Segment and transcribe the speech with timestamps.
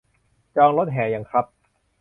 [0.55, 1.45] จองรถแห่ยังครับ